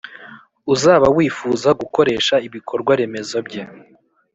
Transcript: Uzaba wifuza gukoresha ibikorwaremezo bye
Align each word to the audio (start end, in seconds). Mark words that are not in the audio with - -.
Uzaba 0.73 1.07
wifuza 1.17 1.69
gukoresha 1.81 2.35
ibikorwaremezo 2.47 3.37
bye 3.47 3.63